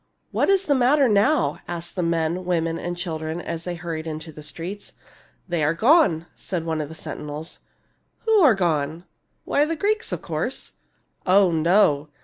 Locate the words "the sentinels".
6.89-7.59